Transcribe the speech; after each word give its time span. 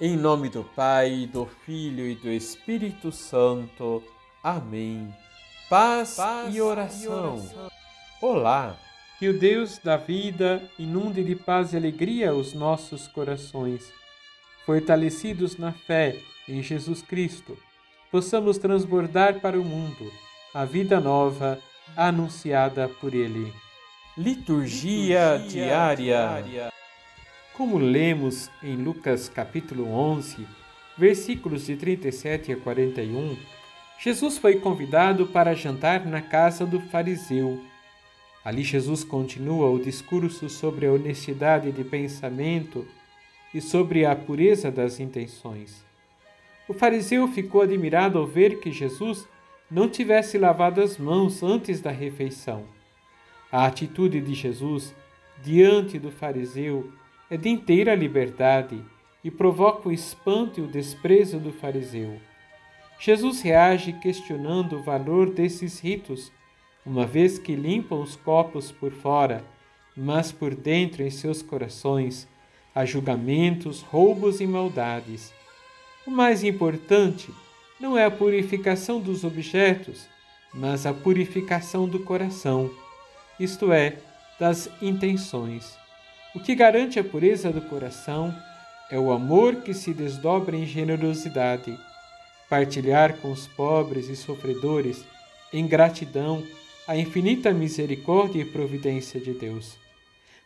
Em 0.00 0.16
nome 0.16 0.48
do 0.48 0.64
Pai, 0.64 1.28
do 1.32 1.46
Filho 1.46 2.04
e 2.04 2.16
do 2.16 2.28
Espírito 2.28 3.12
Santo. 3.12 4.02
Amém. 4.42 5.14
Paz, 5.70 6.16
Paz 6.16 6.54
e, 6.54 6.60
oração. 6.60 7.04
e 7.04 7.08
oração. 7.08 7.70
Olá. 8.20 8.76
Que 9.20 9.28
o 9.28 9.38
Deus 9.38 9.78
da 9.78 9.96
vida 9.96 10.60
inunde 10.76 11.22
de 11.22 11.36
paz 11.36 11.72
e 11.72 11.76
alegria 11.76 12.34
os 12.34 12.52
nossos 12.52 13.06
corações. 13.06 13.92
Fortalecidos 14.66 15.56
na 15.56 15.70
fé 15.70 16.18
em 16.48 16.60
Jesus 16.60 17.00
Cristo, 17.00 17.56
possamos 18.10 18.58
transbordar 18.58 19.40
para 19.40 19.58
o 19.58 19.64
mundo 19.64 20.10
a 20.52 20.64
vida 20.64 20.98
nova 20.98 21.60
anunciada 21.96 22.88
por 23.00 23.14
Ele. 23.14 23.52
Liturgia, 24.18 25.36
Liturgia 25.36 25.48
diária. 25.48 25.96
diária. 25.96 26.73
Como 27.56 27.78
lemos 27.78 28.50
em 28.60 28.74
Lucas 28.74 29.28
capítulo 29.28 29.88
11, 29.88 30.44
versículos 30.98 31.66
de 31.66 31.76
37 31.76 32.52
a 32.52 32.56
41, 32.56 33.36
Jesus 33.96 34.38
foi 34.38 34.56
convidado 34.56 35.28
para 35.28 35.54
jantar 35.54 36.04
na 36.04 36.20
casa 36.20 36.66
do 36.66 36.80
fariseu. 36.80 37.62
Ali 38.44 38.64
Jesus 38.64 39.04
continua 39.04 39.70
o 39.70 39.78
discurso 39.78 40.48
sobre 40.48 40.86
a 40.86 40.92
honestidade 40.92 41.70
de 41.70 41.84
pensamento 41.84 42.84
e 43.54 43.60
sobre 43.60 44.04
a 44.04 44.16
pureza 44.16 44.68
das 44.68 44.98
intenções. 44.98 45.84
O 46.66 46.74
fariseu 46.74 47.28
ficou 47.28 47.62
admirado 47.62 48.18
ao 48.18 48.26
ver 48.26 48.58
que 48.58 48.72
Jesus 48.72 49.28
não 49.70 49.88
tivesse 49.88 50.38
lavado 50.38 50.82
as 50.82 50.98
mãos 50.98 51.40
antes 51.40 51.80
da 51.80 51.92
refeição. 51.92 52.64
A 53.52 53.64
atitude 53.64 54.20
de 54.20 54.34
Jesus 54.34 54.92
diante 55.40 56.00
do 56.00 56.10
fariseu 56.10 56.92
é 57.30 57.36
de 57.36 57.48
inteira 57.48 57.94
liberdade 57.94 58.82
e 59.22 59.30
provoca 59.30 59.88
o 59.88 59.92
espanto 59.92 60.60
e 60.60 60.62
o 60.62 60.66
desprezo 60.66 61.38
do 61.38 61.52
fariseu. 61.52 62.20
Jesus 63.00 63.40
reage 63.40 63.92
questionando 63.94 64.76
o 64.76 64.82
valor 64.82 65.30
desses 65.30 65.80
ritos, 65.80 66.30
uma 66.84 67.06
vez 67.06 67.38
que 67.38 67.54
limpam 67.54 68.00
os 68.00 68.16
copos 68.16 68.70
por 68.70 68.92
fora, 68.92 69.44
mas 69.96 70.30
por 70.30 70.54
dentro 70.54 71.02
em 71.02 71.10
seus 71.10 71.42
corações 71.42 72.28
há 72.74 72.84
julgamentos, 72.84 73.80
roubos 73.80 74.40
e 74.40 74.46
maldades. 74.46 75.32
O 76.06 76.10
mais 76.10 76.44
importante 76.44 77.30
não 77.80 77.96
é 77.96 78.04
a 78.04 78.10
purificação 78.10 79.00
dos 79.00 79.24
objetos, 79.24 80.06
mas 80.52 80.84
a 80.86 80.92
purificação 80.92 81.88
do 81.88 82.00
coração, 82.00 82.70
isto 83.38 83.72
é, 83.72 83.98
das 84.38 84.68
intenções. 84.82 85.83
O 86.34 86.40
que 86.40 86.54
garante 86.54 86.98
a 86.98 87.04
pureza 87.04 87.52
do 87.52 87.60
coração 87.60 88.34
é 88.90 88.98
o 88.98 89.12
amor 89.12 89.56
que 89.62 89.72
se 89.72 89.94
desdobra 89.94 90.56
em 90.56 90.66
generosidade, 90.66 91.78
partilhar 92.50 93.18
com 93.18 93.30
os 93.30 93.46
pobres 93.46 94.08
e 94.08 94.16
sofredores, 94.16 95.04
em 95.52 95.66
gratidão, 95.68 96.42
a 96.88 96.96
infinita 96.96 97.52
misericórdia 97.52 98.42
e 98.42 98.44
providência 98.44 99.20
de 99.20 99.32
Deus. 99.32 99.78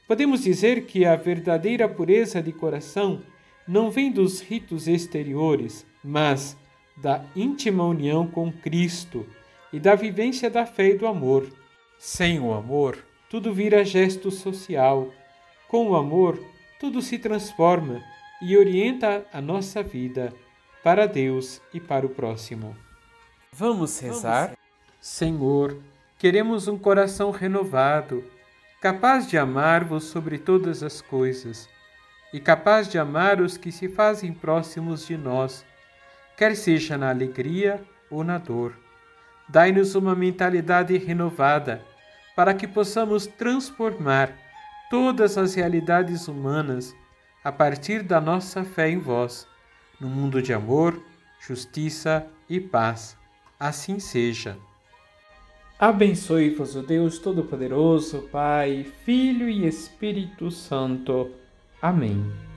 Podemos 0.07 0.43
dizer 0.43 0.85
que 0.85 1.07
a 1.07 1.17
verdadeira 1.17 1.89
pureza 1.89 2.43
de 2.43 2.53
coração 2.53 3.23
não 3.67 3.91
vem 3.91 4.13
dos 4.13 4.43
ritos 4.43 4.87
exteriores, 4.89 5.87
mas 6.05 6.55
da 6.99 7.25
íntima 7.35 7.85
união 7.85 8.27
com 8.27 8.53
Cristo 8.53 9.27
e 9.73 9.81
da 9.81 9.95
vivência 9.95 10.51
da 10.51 10.67
fé 10.67 10.91
e 10.91 10.99
do 10.99 11.07
amor. 11.07 11.49
Sem 11.99 12.39
o 12.41 12.53
amor, 12.53 12.99
tudo 13.31 13.55
vira 13.55 13.85
gesto 13.85 14.31
social 14.31 15.13
com 15.69 15.91
o 15.91 15.97
amor, 15.97 16.43
tudo 16.81 17.03
se 17.03 17.19
transforma 17.19 18.03
e 18.41 18.57
orienta 18.57 19.27
a 19.33 19.41
nossa 19.41 19.83
vida 19.83 20.33
para 20.83 21.07
Deus 21.07 21.61
e 21.75 21.79
para 21.79 22.07
o 22.07 22.09
próximo. 22.09 22.75
Vamos 23.53 24.01
rezar? 24.01 24.57
Senhor, 25.01 25.79
queremos 26.19 26.69
um 26.69 26.79
coração 26.79 27.31
renovado, 27.31 28.25
capaz 28.81 29.29
de 29.29 29.37
amar-vos 29.37 30.05
sobre 30.05 30.39
todas 30.39 30.83
as 30.83 31.01
coisas 31.01 31.69
e 32.33 32.41
capaz 32.41 32.89
de 32.89 32.99
amar 32.99 33.41
os 33.41 33.57
que 33.57 33.73
se 33.73 33.89
fazem 33.89 34.33
próximos 34.33 35.07
de 35.07 35.17
nós, 35.17 35.65
quer 36.37 36.55
seja 36.57 36.97
na 36.97 37.11
alegria 37.11 37.83
ou 38.11 38.23
na 38.25 38.39
dor. 38.39 38.75
Dai-nos 39.49 39.95
uma 39.95 40.15
mentalidade 40.15 40.97
renovada 40.97 41.83
para 42.37 42.55
que 42.55 42.69
possamos 42.69 43.27
transformar 43.27 44.48
todas 44.91 45.39
as 45.39 45.55
realidades 45.55 46.29
humanas 46.29 46.95
a 47.45 47.53
partir 47.53 48.03
da 48.03 48.21
nossa 48.21 48.65
fé 48.65 48.91
em 48.91 48.99
vós, 48.99 49.47
no 50.01 50.09
mundo 50.09 50.43
de 50.43 50.53
amor, 50.53 51.01
justiça 51.41 52.27
e 52.49 52.61
paz. 52.61 53.17
Assim 53.59 53.99
seja. 53.99 54.57
Abençoe-vos 55.79 56.75
o 56.75 56.83
Deus 56.83 57.19
Todo-Poderoso, 57.19 58.29
Pai, 58.33 58.85
Filho 59.05 59.49
e 59.49 59.67
Espírito 59.67 60.51
Santo. 60.51 61.31
Amém. 61.81 62.48